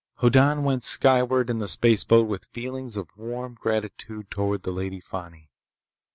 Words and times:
Hoddan 0.15 0.63
went 0.63 0.83
skyward 0.83 1.47
in 1.47 1.59
the 1.59 1.67
spaceboat 1.67 2.27
with 2.27 2.47
feelings 2.47 2.97
of 2.97 3.15
warm 3.15 3.53
gratitude 3.53 4.31
toward 4.31 4.63
the 4.63 4.71
Lady 4.71 4.99
Fani. 4.99 5.51